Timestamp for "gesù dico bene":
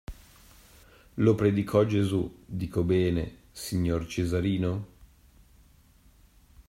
1.83-3.41